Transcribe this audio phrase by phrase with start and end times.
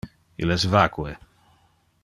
[0.45, 1.13] Il es vacue.